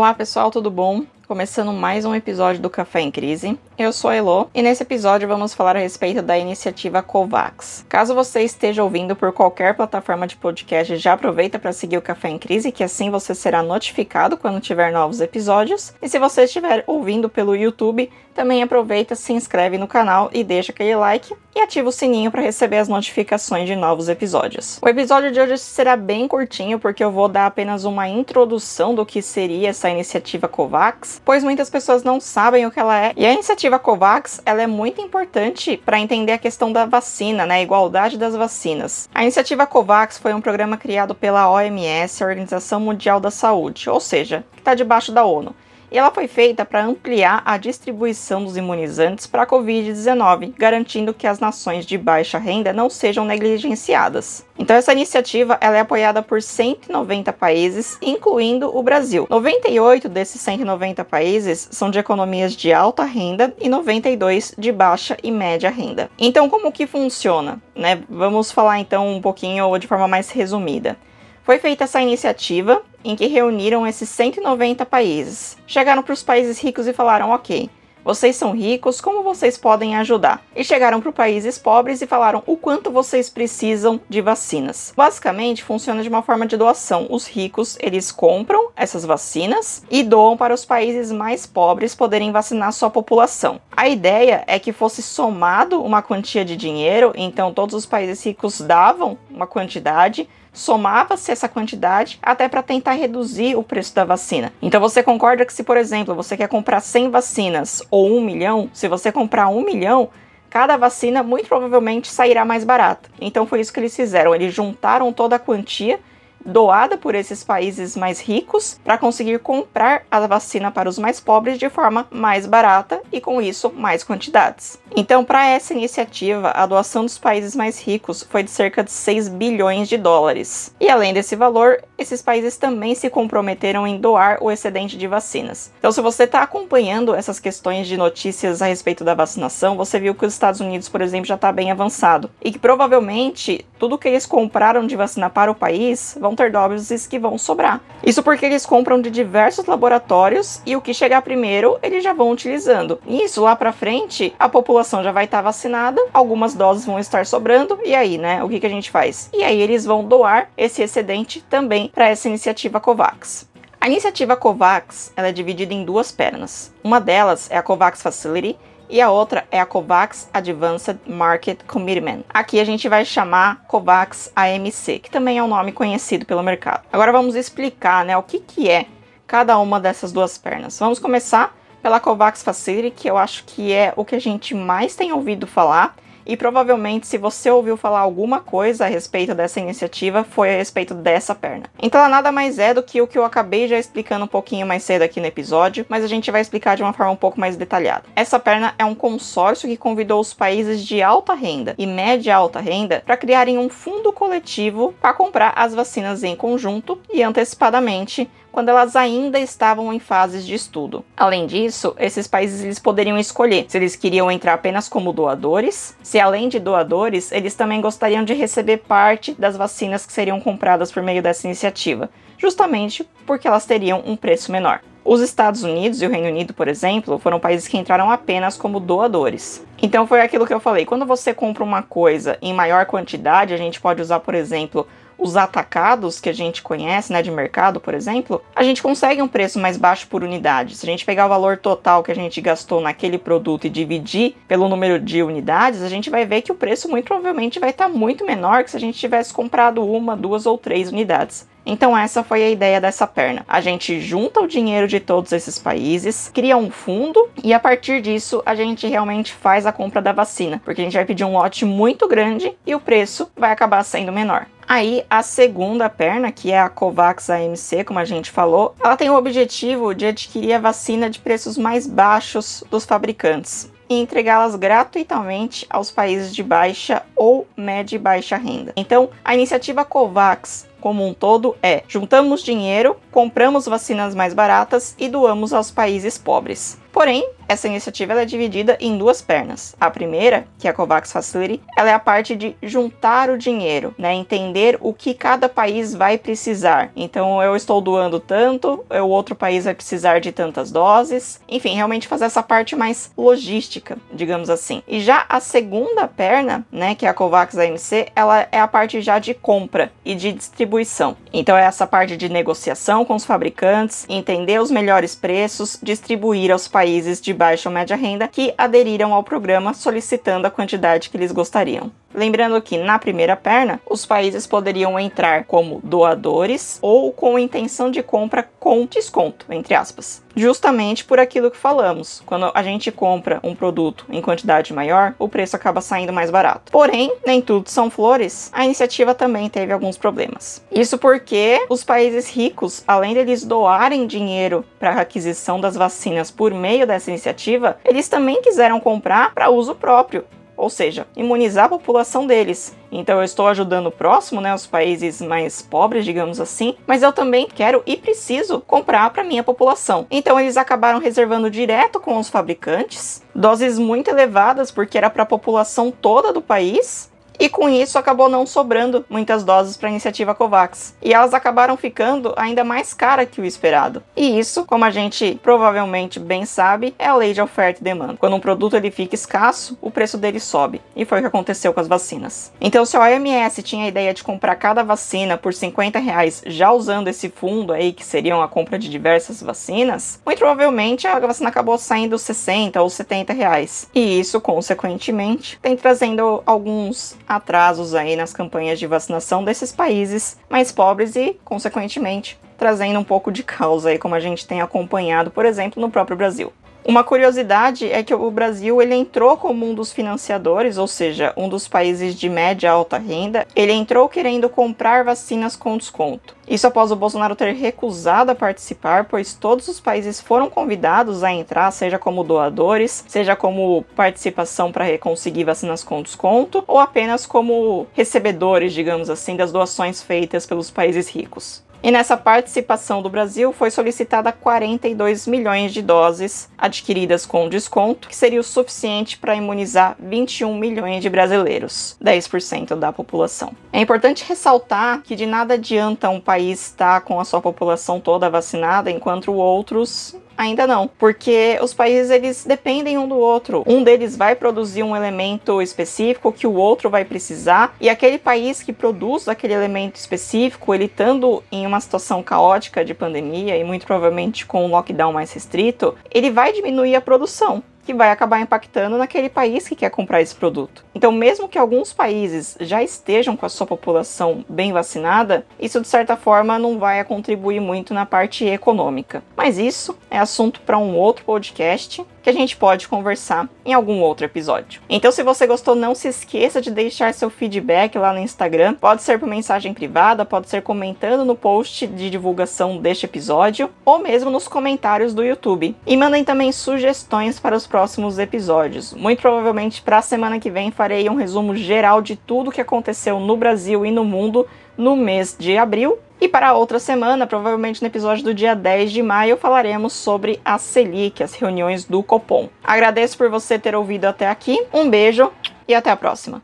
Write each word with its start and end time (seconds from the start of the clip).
Olá 0.00 0.14
pessoal, 0.14 0.50
tudo 0.50 0.70
bom? 0.70 1.04
Começando 1.28 1.74
mais 1.74 2.06
um 2.06 2.14
episódio 2.14 2.62
do 2.62 2.70
Café 2.70 3.02
em 3.02 3.10
Crise. 3.10 3.58
Eu 3.76 3.92
sou 3.92 4.08
a 4.08 4.14
Elo 4.14 4.50
e 4.54 4.62
nesse 4.62 4.82
episódio 4.82 5.28
vamos 5.28 5.52
falar 5.52 5.76
a 5.76 5.78
respeito 5.78 6.22
da 6.22 6.38
iniciativa 6.38 7.02
COVAX. 7.02 7.84
Caso 7.86 8.14
você 8.14 8.40
esteja 8.40 8.82
ouvindo 8.82 9.14
por 9.14 9.30
qualquer 9.30 9.76
plataforma 9.76 10.26
de 10.26 10.36
podcast, 10.36 10.96
já 10.96 11.12
aproveita 11.12 11.58
para 11.58 11.74
seguir 11.74 11.98
o 11.98 12.02
Café 12.02 12.30
em 12.30 12.38
Crise, 12.38 12.72
que 12.72 12.82
assim 12.82 13.10
você 13.10 13.34
será 13.34 13.62
notificado 13.62 14.38
quando 14.38 14.58
tiver 14.58 14.90
novos 14.90 15.20
episódios. 15.20 15.92
E 16.00 16.08
se 16.08 16.18
você 16.18 16.44
estiver 16.44 16.82
ouvindo 16.86 17.28
pelo 17.28 17.54
YouTube, 17.54 18.10
também 18.34 18.62
aproveita, 18.62 19.14
se 19.14 19.34
inscreve 19.34 19.76
no 19.76 19.86
canal 19.86 20.30
e 20.32 20.42
deixa 20.42 20.72
aquele 20.72 20.96
like 20.96 21.34
e 21.54 21.60
ativa 21.60 21.88
o 21.88 21.92
sininho 21.92 22.30
para 22.30 22.42
receber 22.42 22.78
as 22.78 22.88
notificações 22.88 23.66
de 23.66 23.74
novos 23.74 24.08
episódios. 24.08 24.78
O 24.82 24.88
episódio 24.88 25.32
de 25.32 25.40
hoje 25.40 25.58
será 25.58 25.96
bem 25.96 26.28
curtinho 26.28 26.78
porque 26.78 27.02
eu 27.02 27.10
vou 27.10 27.28
dar 27.28 27.46
apenas 27.46 27.84
uma 27.84 28.08
introdução 28.08 28.94
do 28.94 29.04
que 29.04 29.20
seria 29.20 29.70
essa 29.70 29.90
iniciativa 29.90 30.48
COVAX, 30.48 31.20
pois 31.24 31.42
muitas 31.42 31.68
pessoas 31.68 32.02
não 32.02 32.20
sabem 32.20 32.66
o 32.66 32.70
que 32.70 32.78
ela 32.78 32.96
é. 32.96 33.12
E 33.16 33.26
a 33.26 33.32
iniciativa 33.32 33.78
COVAX, 33.78 34.40
ela 34.46 34.62
é 34.62 34.66
muito 34.66 35.00
importante 35.00 35.76
para 35.84 35.98
entender 35.98 36.32
a 36.32 36.38
questão 36.38 36.72
da 36.72 36.86
vacina, 36.86 37.44
né, 37.44 37.56
a 37.56 37.62
igualdade 37.62 38.16
das 38.16 38.34
vacinas. 38.34 39.08
A 39.14 39.22
iniciativa 39.22 39.66
COVAX 39.66 40.18
foi 40.18 40.32
um 40.32 40.40
programa 40.40 40.76
criado 40.76 41.14
pela 41.14 41.50
OMS, 41.50 42.22
a 42.22 42.26
Organização 42.26 42.80
Mundial 42.80 43.20
da 43.20 43.30
Saúde, 43.30 43.90
ou 43.90 44.00
seja, 44.00 44.44
que 44.52 44.60
está 44.60 44.74
debaixo 44.74 45.12
da 45.12 45.24
ONU 45.24 45.54
e 45.90 45.98
ela 45.98 46.10
foi 46.10 46.28
feita 46.28 46.64
para 46.64 46.84
ampliar 46.84 47.42
a 47.44 47.56
distribuição 47.56 48.44
dos 48.44 48.56
imunizantes 48.56 49.26
para 49.26 49.42
a 49.42 49.46
Covid-19, 49.46 50.52
garantindo 50.56 51.12
que 51.12 51.26
as 51.26 51.40
nações 51.40 51.84
de 51.84 51.98
baixa 51.98 52.38
renda 52.38 52.72
não 52.72 52.88
sejam 52.88 53.24
negligenciadas. 53.24 54.44
Então 54.58 54.76
essa 54.76 54.92
iniciativa 54.92 55.58
ela 55.60 55.76
é 55.76 55.80
apoiada 55.80 56.22
por 56.22 56.42
190 56.42 57.32
países, 57.32 57.98
incluindo 58.02 58.76
o 58.76 58.82
Brasil. 58.82 59.26
98 59.28 60.08
desses 60.08 60.40
190 60.40 61.04
países 61.04 61.68
são 61.70 61.90
de 61.90 61.98
economias 61.98 62.54
de 62.54 62.72
alta 62.72 63.04
renda 63.04 63.54
e 63.58 63.68
92 63.68 64.54
de 64.56 64.70
baixa 64.70 65.16
e 65.22 65.30
média 65.30 65.70
renda. 65.70 66.10
Então 66.18 66.48
como 66.48 66.70
que 66.70 66.86
funciona? 66.86 67.60
Né? 67.74 68.02
Vamos 68.08 68.52
falar 68.52 68.78
então 68.78 69.08
um 69.08 69.20
pouquinho 69.20 69.76
de 69.78 69.86
forma 69.86 70.06
mais 70.06 70.30
resumida. 70.30 70.96
Foi 71.42 71.58
feita 71.58 71.84
essa 71.84 72.00
iniciativa 72.00 72.82
em 73.02 73.16
que 73.16 73.26
reuniram 73.26 73.86
esses 73.86 74.08
190 74.08 74.84
países. 74.86 75.56
Chegaram 75.66 76.02
para 76.02 76.12
os 76.12 76.22
países 76.22 76.58
ricos 76.60 76.86
e 76.86 76.92
falaram: 76.92 77.30
ok, 77.30 77.70
vocês 78.02 78.34
são 78.36 78.52
ricos, 78.52 78.98
como 78.98 79.22
vocês 79.22 79.58
podem 79.58 79.94
ajudar? 79.96 80.42
E 80.56 80.64
chegaram 80.64 81.00
para 81.00 81.10
os 81.10 81.14
países 81.14 81.58
pobres 81.58 82.00
e 82.00 82.06
falaram 82.06 82.42
o 82.46 82.56
quanto 82.56 82.90
vocês 82.90 83.28
precisam 83.28 84.00
de 84.08 84.22
vacinas. 84.22 84.92
Basicamente, 84.96 85.62
funciona 85.62 86.02
de 86.02 86.08
uma 86.08 86.22
forma 86.22 86.46
de 86.46 86.56
doação. 86.56 87.06
Os 87.10 87.26
ricos, 87.26 87.76
eles 87.78 88.10
compram 88.10 88.70
essas 88.74 89.04
vacinas 89.04 89.82
e 89.90 90.02
doam 90.02 90.34
para 90.34 90.54
os 90.54 90.64
países 90.64 91.12
mais 91.12 91.44
pobres 91.44 91.94
poderem 91.94 92.32
vacinar 92.32 92.72
sua 92.72 92.88
população. 92.88 93.60
A 93.76 93.86
ideia 93.86 94.44
é 94.46 94.58
que 94.58 94.72
fosse 94.72 95.02
somado 95.02 95.82
uma 95.82 96.02
quantia 96.02 96.44
de 96.44 96.56
dinheiro, 96.56 97.12
então 97.14 97.52
todos 97.52 97.74
os 97.74 97.84
países 97.84 98.24
ricos 98.24 98.60
davam 98.60 99.18
uma 99.30 99.46
quantidade 99.46 100.26
somava-se 100.52 101.30
essa 101.30 101.48
quantidade 101.48 102.18
até 102.22 102.48
para 102.48 102.62
tentar 102.62 102.92
reduzir 102.92 103.56
o 103.56 103.62
preço 103.62 103.94
da 103.94 104.04
vacina. 104.04 104.52
Então 104.60 104.80
você 104.80 105.02
concorda 105.02 105.44
que 105.44 105.52
se, 105.52 105.62
por 105.62 105.76
exemplo, 105.76 106.14
você 106.14 106.36
quer 106.36 106.48
comprar 106.48 106.80
100 106.80 107.10
vacinas 107.10 107.82
ou 107.90 108.16
1 108.18 108.20
milhão, 108.20 108.70
se 108.72 108.88
você 108.88 109.12
comprar 109.12 109.48
1 109.48 109.64
milhão, 109.64 110.08
cada 110.48 110.76
vacina 110.76 111.22
muito 111.22 111.48
provavelmente 111.48 112.08
sairá 112.08 112.44
mais 112.44 112.64
barata. 112.64 113.08
Então 113.20 113.46
foi 113.46 113.60
isso 113.60 113.72
que 113.72 113.80
eles 113.80 113.94
fizeram, 113.94 114.34
eles 114.34 114.52
juntaram 114.52 115.12
toda 115.12 115.36
a 115.36 115.38
quantia 115.38 116.00
doada 116.44 116.96
por 116.96 117.14
esses 117.14 117.44
países 117.44 117.96
mais 117.96 118.20
ricos 118.20 118.80
para 118.82 118.98
conseguir 118.98 119.38
comprar 119.40 120.02
a 120.10 120.26
vacina 120.26 120.70
para 120.70 120.88
os 120.88 120.98
mais 120.98 121.20
pobres 121.20 121.58
de 121.58 121.68
forma 121.68 122.06
mais 122.10 122.46
barata 122.46 122.99
e 123.12 123.20
com 123.20 123.40
isso 123.40 123.72
mais 123.74 124.04
quantidades. 124.04 124.78
Então, 124.96 125.24
para 125.24 125.46
essa 125.46 125.72
iniciativa, 125.72 126.50
a 126.54 126.66
doação 126.66 127.04
dos 127.04 127.16
países 127.16 127.54
mais 127.54 127.80
ricos 127.80 128.26
foi 128.28 128.42
de 128.42 128.50
cerca 128.50 128.82
de 128.82 128.90
6 128.90 129.28
bilhões 129.28 129.88
de 129.88 129.96
dólares. 129.96 130.74
E 130.80 130.88
além 130.88 131.14
desse 131.14 131.36
valor, 131.36 131.82
esses 131.96 132.20
países 132.20 132.56
também 132.56 132.94
se 132.94 133.08
comprometeram 133.08 133.86
em 133.86 133.98
doar 133.98 134.38
o 134.40 134.50
excedente 134.50 134.96
de 134.96 135.06
vacinas. 135.06 135.72
Então, 135.78 135.92
se 135.92 136.00
você 136.00 136.24
está 136.24 136.42
acompanhando 136.42 137.14
essas 137.14 137.38
questões 137.38 137.86
de 137.86 137.96
notícias 137.96 138.60
a 138.60 138.66
respeito 138.66 139.04
da 139.04 139.14
vacinação, 139.14 139.76
você 139.76 139.98
viu 140.00 140.14
que 140.14 140.26
os 140.26 140.32
Estados 140.32 140.60
Unidos, 140.60 140.88
por 140.88 141.00
exemplo, 141.00 141.26
já 141.26 141.36
está 141.36 141.52
bem 141.52 141.70
avançado 141.70 142.30
e 142.42 142.50
que 142.50 142.58
provavelmente 142.58 143.64
tudo 143.78 143.98
que 143.98 144.08
eles 144.08 144.26
compraram 144.26 144.86
de 144.86 144.96
vacina 144.96 145.30
para 145.30 145.50
o 145.50 145.54
país 145.54 146.16
vão 146.20 146.34
ter 146.34 146.50
doses 146.50 147.06
que 147.06 147.18
vão 147.18 147.38
sobrar. 147.38 147.80
Isso 148.04 148.22
porque 148.22 148.46
eles 148.46 148.66
compram 148.66 149.00
de 149.00 149.10
diversos 149.10 149.66
laboratórios 149.66 150.60
e 150.66 150.76
o 150.76 150.80
que 150.80 150.92
chegar 150.92 151.22
primeiro 151.22 151.78
eles 151.82 152.02
já 152.02 152.12
vão 152.12 152.30
utilizando. 152.30 152.99
Isso 153.06 153.42
lá 153.42 153.56
para 153.56 153.72
frente, 153.72 154.34
a 154.38 154.48
população 154.48 155.02
já 155.02 155.12
vai 155.12 155.24
estar 155.24 155.38
tá 155.38 155.42
vacinada, 155.42 156.00
algumas 156.12 156.54
doses 156.54 156.84
vão 156.84 156.98
estar 156.98 157.26
sobrando 157.26 157.78
e 157.84 157.94
aí, 157.94 158.18
né? 158.18 158.42
O 158.44 158.48
que, 158.48 158.60
que 158.60 158.66
a 158.66 158.70
gente 158.70 158.90
faz? 158.90 159.30
E 159.32 159.42
aí 159.42 159.60
eles 159.60 159.84
vão 159.84 160.04
doar 160.04 160.50
esse 160.56 160.82
excedente 160.82 161.40
também 161.42 161.88
para 161.88 162.08
essa 162.08 162.28
iniciativa 162.28 162.80
COVAX. 162.80 163.48
A 163.80 163.88
iniciativa 163.88 164.36
COVAX 164.36 165.12
ela 165.16 165.28
é 165.28 165.32
dividida 165.32 165.72
em 165.72 165.84
duas 165.84 166.12
pernas. 166.12 166.72
Uma 166.84 167.00
delas 167.00 167.50
é 167.50 167.56
a 167.56 167.62
COVAX 167.62 168.02
Facility, 168.02 168.58
e 168.90 169.00
a 169.00 169.08
outra 169.08 169.46
é 169.50 169.60
a 169.60 169.64
COVAX 169.64 170.28
Advanced 170.34 170.98
Market 171.06 171.62
Commitment. 171.64 172.22
Aqui 172.28 172.58
a 172.58 172.64
gente 172.64 172.88
vai 172.88 173.04
chamar 173.04 173.64
COVAX 173.68 174.32
AMC, 174.34 174.98
que 174.98 175.10
também 175.10 175.38
é 175.38 175.42
um 175.42 175.48
nome 175.48 175.70
conhecido 175.70 176.26
pelo 176.26 176.42
mercado. 176.42 176.82
Agora 176.92 177.12
vamos 177.12 177.36
explicar 177.36 178.04
né, 178.04 178.16
o 178.16 178.22
que, 178.22 178.40
que 178.40 178.68
é 178.68 178.86
cada 179.26 179.56
uma 179.58 179.78
dessas 179.78 180.10
duas 180.10 180.36
pernas. 180.36 180.76
Vamos 180.78 180.98
começar 180.98 181.56
pela 181.82 182.00
COVAX 182.00 182.42
Facility, 182.42 182.90
que 182.90 183.08
eu 183.08 183.16
acho 183.16 183.44
que 183.44 183.72
é 183.72 183.92
o 183.96 184.04
que 184.04 184.14
a 184.14 184.20
gente 184.20 184.54
mais 184.54 184.94
tem 184.94 185.12
ouvido 185.12 185.46
falar 185.46 185.96
e 186.26 186.36
provavelmente, 186.36 187.06
se 187.06 187.18
você 187.18 187.50
ouviu 187.50 187.76
falar 187.76 188.00
alguma 188.00 188.40
coisa 188.40 188.84
a 188.84 188.88
respeito 188.88 189.34
dessa 189.34 189.60
iniciativa, 189.60 190.24
foi 190.24 190.50
a 190.50 190.56
respeito 190.56 190.94
dessa 190.94 191.34
perna. 191.34 191.64
Então, 191.80 192.00
ela 192.00 192.08
nada 192.08 192.32
mais 192.32 192.58
é 192.58 192.74
do 192.74 192.82
que 192.82 193.00
o 193.00 193.06
que 193.06 193.18
eu 193.18 193.24
acabei 193.24 193.68
já 193.68 193.78
explicando 193.78 194.24
um 194.24 194.28
pouquinho 194.28 194.66
mais 194.66 194.82
cedo 194.82 195.02
aqui 195.02 195.20
no 195.20 195.26
episódio, 195.26 195.86
mas 195.88 196.04
a 196.04 196.08
gente 196.08 196.30
vai 196.30 196.40
explicar 196.40 196.76
de 196.76 196.82
uma 196.82 196.92
forma 196.92 197.12
um 197.12 197.16
pouco 197.16 197.40
mais 197.40 197.56
detalhada. 197.56 198.04
Essa 198.14 198.38
perna 198.38 198.74
é 198.78 198.84
um 198.84 198.94
consórcio 198.94 199.68
que 199.68 199.76
convidou 199.76 200.20
os 200.20 200.34
países 200.34 200.84
de 200.84 201.02
alta 201.02 201.34
renda 201.34 201.74
e 201.78 201.86
média 201.86 202.34
alta 202.34 202.60
renda 202.60 203.02
para 203.04 203.16
criarem 203.16 203.58
um 203.58 203.68
fundo 203.68 204.12
coletivo 204.12 204.94
para 205.00 205.12
comprar 205.12 205.52
as 205.56 205.74
vacinas 205.74 206.22
em 206.22 206.36
conjunto 206.36 206.98
e 207.12 207.22
antecipadamente 207.22 208.30
quando 208.52 208.68
elas 208.68 208.96
ainda 208.96 209.38
estavam 209.38 209.92
em 209.92 209.98
fases 209.98 210.44
de 210.44 210.54
estudo. 210.54 211.04
Além 211.16 211.46
disso, 211.46 211.94
esses 211.98 212.26
países 212.26 212.62
eles 212.62 212.78
poderiam 212.78 213.18
escolher 213.18 213.66
se 213.68 213.78
eles 213.78 213.96
queriam 213.96 214.30
entrar 214.30 214.54
apenas 214.54 214.88
como 214.88 215.12
doadores, 215.12 215.96
se 216.02 216.18
além 216.20 216.48
de 216.48 216.58
doadores, 216.58 217.32
eles 217.32 217.54
também 217.54 217.80
gostariam 217.80 218.24
de 218.24 218.34
receber 218.34 218.78
parte 218.78 219.32
das 219.32 219.56
vacinas 219.56 220.06
que 220.06 220.12
seriam 220.12 220.40
compradas 220.40 220.92
por 220.92 221.02
meio 221.02 221.22
dessa 221.22 221.46
iniciativa, 221.46 222.10
justamente 222.38 223.08
porque 223.26 223.48
elas 223.48 223.66
teriam 223.66 224.02
um 224.04 224.16
preço 224.16 224.52
menor. 224.52 224.80
Os 225.02 225.22
Estados 225.22 225.62
Unidos 225.62 226.02
e 226.02 226.06
o 226.06 226.10
Reino 226.10 226.28
Unido, 226.28 226.52
por 226.52 226.68
exemplo, 226.68 227.18
foram 227.18 227.40
países 227.40 227.66
que 227.66 227.78
entraram 227.78 228.10
apenas 228.10 228.56
como 228.56 228.78
doadores. 228.78 229.64
Então 229.80 230.06
foi 230.06 230.20
aquilo 230.20 230.46
que 230.46 230.52
eu 230.52 230.60
falei: 230.60 230.84
quando 230.84 231.06
você 231.06 231.32
compra 231.32 231.64
uma 231.64 231.82
coisa 231.82 232.36
em 232.42 232.52
maior 232.52 232.84
quantidade, 232.84 233.54
a 233.54 233.56
gente 233.56 233.80
pode 233.80 234.02
usar, 234.02 234.20
por 234.20 234.34
exemplo, 234.34 234.86
os 235.20 235.36
atacados 235.36 236.18
que 236.18 236.28
a 236.28 236.32
gente 236.32 236.62
conhece, 236.62 237.12
né, 237.12 237.22
de 237.22 237.30
mercado, 237.30 237.78
por 237.78 237.92
exemplo, 237.92 238.42
a 238.56 238.62
gente 238.62 238.82
consegue 238.82 239.20
um 239.20 239.28
preço 239.28 239.58
mais 239.60 239.76
baixo 239.76 240.06
por 240.08 240.24
unidade. 240.24 240.76
Se 240.76 240.86
a 240.86 240.90
gente 240.90 241.04
pegar 241.04 241.26
o 241.26 241.28
valor 241.28 241.58
total 241.58 242.02
que 242.02 242.10
a 242.10 242.14
gente 242.14 242.40
gastou 242.40 242.80
naquele 242.80 243.18
produto 243.18 243.66
e 243.66 243.70
dividir 243.70 244.34
pelo 244.48 244.68
número 244.68 244.98
de 244.98 245.22
unidades, 245.22 245.82
a 245.82 245.88
gente 245.88 246.08
vai 246.08 246.24
ver 246.24 246.42
que 246.42 246.50
o 246.50 246.54
preço 246.54 246.88
muito 246.88 247.04
provavelmente 247.04 247.60
vai 247.60 247.70
estar 247.70 247.88
tá 247.88 247.90
muito 247.90 248.24
menor 248.24 248.64
que 248.64 248.70
se 248.70 248.76
a 248.76 248.80
gente 248.80 248.98
tivesse 248.98 249.32
comprado 249.32 249.84
uma, 249.84 250.16
duas 250.16 250.46
ou 250.46 250.56
três 250.56 250.90
unidades. 250.90 251.46
Então 251.70 251.96
essa 251.96 252.24
foi 252.24 252.42
a 252.42 252.50
ideia 252.50 252.80
dessa 252.80 253.06
perna. 253.06 253.44
A 253.46 253.60
gente 253.60 254.00
junta 254.00 254.40
o 254.40 254.48
dinheiro 254.48 254.88
de 254.88 254.98
todos 254.98 255.30
esses 255.30 255.56
países, 255.56 256.28
cria 256.34 256.56
um 256.56 256.68
fundo 256.68 257.28
e 257.44 257.54
a 257.54 257.60
partir 257.60 258.02
disso 258.02 258.42
a 258.44 258.56
gente 258.56 258.88
realmente 258.88 259.32
faz 259.32 259.64
a 259.64 259.72
compra 259.72 260.02
da 260.02 260.12
vacina, 260.12 260.60
porque 260.64 260.80
a 260.80 260.84
gente 260.84 260.94
vai 260.94 261.04
pedir 261.04 261.22
um 261.22 261.34
lote 261.34 261.64
muito 261.64 262.08
grande 262.08 262.56
e 262.66 262.74
o 262.74 262.80
preço 262.80 263.30
vai 263.36 263.52
acabar 263.52 263.84
sendo 263.84 264.10
menor. 264.10 264.46
Aí 264.66 265.04
a 265.08 265.22
segunda 265.22 265.88
perna, 265.88 266.32
que 266.32 266.50
é 266.50 266.58
a 266.58 266.68
Covax 266.68 267.30
AMC, 267.30 267.84
como 267.84 268.00
a 268.00 268.04
gente 268.04 268.32
falou, 268.32 268.74
ela 268.82 268.96
tem 268.96 269.08
o 269.08 269.16
objetivo 269.16 269.94
de 269.94 270.06
adquirir 270.06 270.54
a 270.54 270.58
vacina 270.58 271.08
de 271.08 271.20
preços 271.20 271.56
mais 271.56 271.86
baixos 271.86 272.64
dos 272.68 272.84
fabricantes 272.84 273.70
e 273.88 273.94
entregá-las 274.00 274.54
gratuitamente 274.54 275.66
aos 275.68 275.90
países 275.90 276.32
de 276.32 276.44
baixa 276.44 277.02
ou 277.16 277.46
média 277.56 277.96
e 277.96 277.98
baixa 277.98 278.36
renda. 278.36 278.72
Então, 278.76 279.10
a 279.24 279.34
iniciativa 279.34 279.84
COVAX 279.84 280.69
como 280.80 281.06
um 281.06 281.14
todo 281.14 281.56
é: 281.62 281.84
juntamos 281.86 282.42
dinheiro, 282.42 282.96
compramos 283.10 283.66
vacinas 283.66 284.14
mais 284.14 284.34
baratas 284.34 284.94
e 284.98 285.08
doamos 285.08 285.52
aos 285.52 285.70
países 285.70 286.18
pobres. 286.18 286.78
Porém, 286.92 287.28
essa 287.50 287.66
iniciativa 287.66 288.12
é 288.12 288.24
dividida 288.24 288.78
em 288.80 288.96
duas 288.96 289.20
pernas. 289.20 289.74
A 289.80 289.90
primeira, 289.90 290.46
que 290.56 290.68
é 290.68 290.70
a 290.70 290.72
COVAX 290.72 291.10
Facility, 291.10 291.60
ela 291.76 291.90
é 291.90 291.92
a 291.92 291.98
parte 291.98 292.36
de 292.36 292.54
juntar 292.62 293.28
o 293.28 293.36
dinheiro, 293.36 293.92
né? 293.98 294.14
Entender 294.14 294.78
o 294.80 294.94
que 294.94 295.12
cada 295.12 295.48
país 295.48 295.92
vai 295.92 296.16
precisar. 296.16 296.92
Então, 296.94 297.42
eu 297.42 297.56
estou 297.56 297.80
doando 297.80 298.20
tanto, 298.20 298.84
o 298.88 299.08
outro 299.08 299.34
país 299.34 299.64
vai 299.64 299.74
precisar 299.74 300.20
de 300.20 300.30
tantas 300.30 300.70
doses. 300.70 301.40
Enfim, 301.48 301.74
realmente 301.74 302.06
fazer 302.06 302.26
essa 302.26 302.40
parte 302.40 302.76
mais 302.76 303.10
logística, 303.18 303.98
digamos 304.12 304.48
assim. 304.48 304.80
E 304.86 305.00
já 305.00 305.26
a 305.28 305.40
segunda 305.40 306.06
perna, 306.06 306.64
né, 306.70 306.94
que 306.94 307.04
é 307.04 307.08
a 307.08 307.14
COVAX 307.14 307.58
AMC, 307.58 308.12
ela 308.14 308.46
é 308.52 308.60
a 308.60 308.68
parte 308.68 309.00
já 309.00 309.18
de 309.18 309.34
compra 309.34 309.90
e 310.04 310.14
de 310.14 310.32
distribuição. 310.32 311.16
Então, 311.32 311.56
é 311.56 311.64
essa 311.64 311.84
parte 311.84 312.16
de 312.16 312.28
negociação 312.28 313.04
com 313.04 313.16
os 313.16 313.24
fabricantes, 313.24 314.06
entender 314.08 314.60
os 314.60 314.70
melhores 314.70 315.16
preços, 315.16 315.76
distribuir 315.82 316.52
aos 316.52 316.68
países 316.68 317.20
de 317.20 317.39
baixa 317.40 317.70
ou 317.70 317.74
média 317.74 317.96
renda 317.96 318.28
que 318.28 318.52
aderiram 318.58 319.14
ao 319.14 319.22
programa 319.22 319.72
solicitando 319.72 320.46
a 320.46 320.50
quantidade 320.50 321.08
que 321.08 321.16
eles 321.16 321.32
gostariam. 321.32 321.90
Lembrando 322.14 322.60
que 322.60 322.76
na 322.76 322.98
primeira 322.98 323.36
perna, 323.36 323.80
os 323.88 324.04
países 324.04 324.46
poderiam 324.46 324.98
entrar 324.98 325.44
como 325.44 325.80
doadores 325.82 326.78
ou 326.82 327.12
com 327.12 327.38
intenção 327.38 327.90
de 327.90 328.02
compra 328.02 328.48
com 328.58 328.84
desconto, 328.84 329.46
entre 329.50 329.74
aspas. 329.74 330.22
Justamente 330.34 331.04
por 331.04 331.18
aquilo 331.18 331.50
que 331.50 331.56
falamos. 331.56 332.22
Quando 332.26 332.50
a 332.54 332.62
gente 332.62 332.90
compra 332.90 333.40
um 333.42 333.54
produto 333.54 334.06
em 334.10 334.20
quantidade 334.20 334.72
maior, 334.72 335.14
o 335.18 335.28
preço 335.28 335.56
acaba 335.56 335.80
saindo 335.80 336.12
mais 336.12 336.30
barato. 336.30 336.70
Porém, 336.70 337.12
nem 337.26 337.40
tudo 337.40 337.68
são 337.68 337.90
flores, 337.90 338.50
a 338.52 338.64
iniciativa 338.64 339.14
também 339.14 339.48
teve 339.48 339.72
alguns 339.72 339.96
problemas. 339.96 340.64
Isso 340.70 340.98
porque 340.98 341.64
os 341.68 341.84
países 341.84 342.28
ricos, 342.28 342.82
além 342.86 343.14
deles 343.14 343.44
doarem 343.44 344.06
dinheiro 344.06 344.64
para 344.78 344.94
a 344.94 345.00
aquisição 345.00 345.60
das 345.60 345.76
vacinas 345.76 346.30
por 346.30 346.52
meio 346.52 346.86
dessa 346.86 347.10
iniciativa, 347.10 347.78
eles 347.84 348.08
também 348.08 348.40
quiseram 348.42 348.80
comprar 348.80 349.34
para 349.34 349.50
uso 349.50 349.74
próprio 349.74 350.24
ou 350.60 350.68
seja, 350.70 351.06
imunizar 351.16 351.64
a 351.64 351.70
população 351.70 352.26
deles. 352.26 352.76
Então 352.92 353.18
eu 353.18 353.24
estou 353.24 353.46
ajudando 353.46 353.86
o 353.86 353.92
próximo, 353.92 354.40
né, 354.40 354.54
os 354.54 354.66
países 354.66 355.20
mais 355.20 355.62
pobres, 355.62 356.04
digamos 356.04 356.40
assim, 356.40 356.76
mas 356.86 357.02
eu 357.02 357.12
também 357.12 357.46
quero 357.46 357.82
e 357.86 357.96
preciso 357.96 358.60
comprar 358.60 359.10
para 359.10 359.24
minha 359.24 359.42
população. 359.42 360.06
Então 360.10 360.38
eles 360.38 360.56
acabaram 360.56 360.98
reservando 360.98 361.50
direto 361.50 362.00
com 362.00 362.18
os 362.18 362.28
fabricantes 362.28 363.22
doses 363.34 363.78
muito 363.78 364.10
elevadas 364.10 364.70
porque 364.70 364.98
era 364.98 365.08
para 365.08 365.22
a 365.22 365.26
população 365.26 365.90
toda 365.90 366.32
do 366.32 366.42
país 366.42 367.09
e 367.40 367.48
com 367.48 367.70
isso 367.70 367.98
acabou 367.98 368.28
não 368.28 368.44
sobrando 368.44 369.02
muitas 369.08 369.42
doses 369.42 369.74
para 369.74 369.88
a 369.88 369.90
iniciativa 369.90 370.34
COVAX. 370.34 370.94
E 371.00 371.14
elas 371.14 371.32
acabaram 371.32 371.74
ficando 371.74 372.34
ainda 372.36 372.62
mais 372.62 372.92
cara 372.92 373.24
que 373.24 373.40
o 373.40 373.46
esperado. 373.46 374.02
E 374.14 374.38
isso, 374.38 374.66
como 374.66 374.84
a 374.84 374.90
gente 374.90 375.40
provavelmente 375.42 376.20
bem 376.20 376.44
sabe, 376.44 376.94
é 376.98 377.06
a 377.06 377.16
lei 377.16 377.32
de 377.32 377.40
oferta 377.40 377.80
e 377.80 377.84
demanda. 377.84 378.16
Quando 378.18 378.36
um 378.36 378.40
produto 378.40 378.76
ele 378.76 378.90
fica 378.90 379.14
escasso, 379.14 379.78
o 379.80 379.90
preço 379.90 380.18
dele 380.18 380.38
sobe. 380.38 380.82
E 380.94 381.06
foi 381.06 381.18
o 381.18 381.20
que 381.22 381.28
aconteceu 381.28 381.72
com 381.72 381.80
as 381.80 381.88
vacinas. 381.88 382.52
Então, 382.60 382.84
se 382.84 382.94
a 382.94 383.00
OMS 383.00 383.62
tinha 383.62 383.86
a 383.86 383.88
ideia 383.88 384.12
de 384.12 384.22
comprar 384.22 384.56
cada 384.56 384.82
vacina 384.82 385.38
por 385.38 385.54
50 385.54 385.98
reais, 385.98 386.42
já 386.44 386.70
usando 386.70 387.08
esse 387.08 387.30
fundo 387.30 387.72
aí, 387.72 387.94
que 387.94 388.04
seriam 388.04 388.42
a 388.42 388.48
compra 388.48 388.78
de 388.78 388.90
diversas 388.90 389.42
vacinas, 389.42 390.20
muito 390.26 390.38
provavelmente 390.38 391.06
a 391.06 391.18
vacina 391.18 391.48
acabou 391.48 391.78
saindo 391.78 392.18
60 392.18 392.82
ou 392.82 392.90
70 392.90 393.32
reais. 393.32 393.88
E 393.94 394.20
isso, 394.20 394.38
consequentemente, 394.42 395.58
tem 395.62 395.74
trazendo 395.74 396.42
alguns 396.44 397.16
atrasos 397.30 397.94
aí 397.94 398.16
nas 398.16 398.32
campanhas 398.32 398.76
de 398.76 398.88
vacinação 398.88 399.44
desses 399.44 399.70
países 399.70 400.36
mais 400.48 400.72
pobres 400.72 401.14
e, 401.14 401.38
consequentemente, 401.44 402.36
trazendo 402.58 402.98
um 402.98 403.04
pouco 403.04 403.30
de 403.30 403.44
causa 403.44 403.90
aí, 403.90 403.98
como 403.98 404.16
a 404.16 404.20
gente 404.20 404.44
tem 404.44 404.60
acompanhado, 404.60 405.30
por 405.30 405.46
exemplo, 405.46 405.80
no 405.80 405.88
próprio 405.88 406.16
Brasil. 406.16 406.52
Uma 406.90 407.04
curiosidade 407.04 407.88
é 407.88 408.02
que 408.02 408.12
o 408.12 408.30
Brasil 408.32 408.82
ele 408.82 408.96
entrou 408.96 409.36
como 409.36 409.64
um 409.64 409.72
dos 409.72 409.92
financiadores, 409.92 410.76
ou 410.76 410.88
seja, 410.88 411.32
um 411.36 411.48
dos 411.48 411.68
países 411.68 412.16
de 412.16 412.28
média 412.28 412.68
alta 412.68 412.98
renda. 412.98 413.46
Ele 413.54 413.70
entrou 413.70 414.08
querendo 414.08 414.48
comprar 414.48 415.04
vacinas 415.04 415.54
com 415.54 415.78
desconto. 415.78 416.34
Isso 416.48 416.66
após 416.66 416.90
o 416.90 416.96
Bolsonaro 416.96 417.36
ter 417.36 417.54
recusado 417.54 418.32
a 418.32 418.34
participar, 418.34 419.04
pois 419.04 419.34
todos 419.34 419.68
os 419.68 419.78
países 419.78 420.20
foram 420.20 420.50
convidados 420.50 421.22
a 421.22 421.32
entrar, 421.32 421.70
seja 421.70 421.96
como 421.96 422.24
doadores, 422.24 423.04
seja 423.06 423.36
como 423.36 423.84
participação 423.94 424.72
para 424.72 424.98
conseguir 424.98 425.44
vacinas 425.44 425.84
com 425.84 426.02
desconto, 426.02 426.64
ou 426.66 426.80
apenas 426.80 427.24
como 427.24 427.86
recebedores, 427.92 428.72
digamos 428.72 429.08
assim, 429.08 429.36
das 429.36 429.52
doações 429.52 430.02
feitas 430.02 430.44
pelos 430.44 430.72
países 430.72 431.08
ricos. 431.08 431.62
E 431.82 431.90
nessa 431.90 432.16
participação 432.16 433.00
do 433.00 433.08
Brasil 433.08 433.52
foi 433.52 433.70
solicitada 433.70 434.30
42 434.32 435.26
milhões 435.26 435.72
de 435.72 435.80
doses 435.80 436.50
adquiridas 436.58 437.24
com 437.24 437.48
desconto, 437.48 438.08
que 438.08 438.16
seria 438.16 438.40
o 438.40 438.44
suficiente 438.44 439.16
para 439.16 439.34
imunizar 439.34 439.96
21 439.98 440.56
milhões 440.58 441.02
de 441.02 441.08
brasileiros, 441.08 441.96
10% 442.02 442.76
da 442.76 442.92
população. 442.92 443.52
É 443.72 443.80
importante 443.80 444.24
ressaltar 444.28 445.02
que 445.02 445.16
de 445.16 445.24
nada 445.24 445.54
adianta 445.54 446.10
um 446.10 446.20
país 446.20 446.66
estar 446.66 447.00
com 447.00 447.18
a 447.18 447.24
sua 447.24 447.40
população 447.40 447.98
toda 447.98 448.28
vacinada 448.28 448.90
enquanto 448.90 449.32
outros 449.32 450.14
Ainda 450.40 450.66
não, 450.66 450.88
porque 450.88 451.58
os 451.60 451.74
países 451.74 452.10
eles 452.10 452.46
dependem 452.46 452.96
um 452.96 453.06
do 453.06 453.18
outro. 453.18 453.62
Um 453.66 453.82
deles 453.82 454.16
vai 454.16 454.34
produzir 454.34 454.82
um 454.82 454.96
elemento 454.96 455.60
específico 455.60 456.32
que 456.32 456.46
o 456.46 456.54
outro 456.54 456.88
vai 456.88 457.04
precisar, 457.04 457.76
e 457.78 457.90
aquele 457.90 458.16
país 458.16 458.62
que 458.62 458.72
produz 458.72 459.28
aquele 459.28 459.52
elemento 459.52 459.96
específico, 459.96 460.74
ele 460.74 460.86
estando 460.86 461.42
em 461.52 461.66
uma 461.66 461.78
situação 461.78 462.22
caótica 462.22 462.82
de 462.82 462.94
pandemia 462.94 463.54
e 463.54 463.62
muito 463.62 463.84
provavelmente 463.84 464.46
com 464.46 464.64
um 464.64 464.70
lockdown 464.70 465.12
mais 465.12 465.30
restrito, 465.30 465.94
ele 466.10 466.30
vai 466.30 466.54
diminuir 466.54 466.96
a 466.96 467.02
produção 467.02 467.62
que 467.84 467.94
vai 467.94 468.10
acabar 468.10 468.40
impactando 468.40 468.98
naquele 468.98 469.28
país 469.28 469.66
que 469.66 469.76
quer 469.76 469.90
comprar 469.90 470.20
esse 470.20 470.34
produto. 470.34 470.84
Então, 470.94 471.10
mesmo 471.12 471.48
que 471.48 471.58
alguns 471.58 471.92
países 471.92 472.56
já 472.60 472.82
estejam 472.82 473.36
com 473.36 473.46
a 473.46 473.48
sua 473.48 473.66
população 473.66 474.44
bem 474.48 474.72
vacinada, 474.72 475.46
isso 475.58 475.80
de 475.80 475.88
certa 475.88 476.16
forma 476.16 476.58
não 476.58 476.78
vai 476.78 477.02
contribuir 477.04 477.60
muito 477.60 477.94
na 477.94 478.06
parte 478.06 478.44
econômica. 478.44 479.22
Mas 479.36 479.58
isso 479.58 479.96
é 480.10 480.18
assunto 480.18 480.60
para 480.60 480.78
um 480.78 480.96
outro 480.96 481.24
podcast 481.24 482.04
que 482.22 482.30
a 482.30 482.32
gente 482.32 482.56
pode 482.56 482.88
conversar 482.88 483.48
em 483.64 483.72
algum 483.72 484.00
outro 484.00 484.26
episódio. 484.26 484.80
Então, 484.88 485.10
se 485.10 485.22
você 485.22 485.46
gostou, 485.46 485.74
não 485.74 485.94
se 485.94 486.08
esqueça 486.08 486.60
de 486.60 486.70
deixar 486.70 487.14
seu 487.14 487.30
feedback 487.30 487.96
lá 487.98 488.12
no 488.12 488.18
Instagram. 488.18 488.74
Pode 488.74 489.02
ser 489.02 489.18
por 489.18 489.28
mensagem 489.28 489.72
privada, 489.72 490.24
pode 490.24 490.48
ser 490.48 490.62
comentando 490.62 491.24
no 491.24 491.34
post 491.34 491.86
de 491.86 492.10
divulgação 492.10 492.78
deste 492.78 493.06
episódio 493.06 493.70
ou 493.84 493.98
mesmo 493.98 494.30
nos 494.30 494.48
comentários 494.48 495.14
do 495.14 495.24
YouTube. 495.24 495.74
E 495.86 495.96
mandem 495.96 496.24
também 496.24 496.52
sugestões 496.52 497.38
para 497.38 497.56
os 497.56 497.66
próximos 497.66 498.18
episódios. 498.18 498.92
Muito 498.94 499.20
provavelmente 499.20 499.82
para 499.82 499.98
a 499.98 500.02
semana 500.02 500.38
que 500.38 500.50
vem 500.50 500.70
farei 500.70 501.08
um 501.08 501.14
resumo 501.14 501.54
geral 501.54 502.02
de 502.02 502.16
tudo 502.16 502.50
que 502.50 502.60
aconteceu 502.60 503.18
no 503.18 503.36
Brasil 503.36 503.84
e 503.86 503.90
no 503.90 504.04
mundo 504.04 504.46
no 504.76 504.96
mês 504.96 505.36
de 505.38 505.56
abril 505.56 505.98
e 506.20 506.28
para 506.28 506.48
a 506.48 506.52
outra 506.52 506.78
semana, 506.78 507.26
provavelmente 507.26 507.80
no 507.80 507.88
episódio 507.88 508.22
do 508.22 508.34
dia 508.34 508.54
10 508.54 508.92
de 508.92 509.02
maio, 509.02 509.36
falaremos 509.36 509.92
sobre 509.94 510.38
a 510.44 510.58
Selic, 510.58 511.22
as 511.22 511.34
reuniões 511.34 511.84
do 511.84 512.02
Copom. 512.02 512.48
Agradeço 512.62 513.16
por 513.16 513.30
você 513.30 513.58
ter 513.58 513.74
ouvido 513.74 514.04
até 514.04 514.28
aqui, 514.28 514.62
um 514.72 514.88
beijo 514.90 515.32
e 515.66 515.74
até 515.74 515.90
a 515.90 515.96
próxima. 515.96 516.38